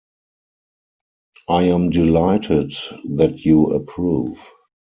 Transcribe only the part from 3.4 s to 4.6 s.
you approve.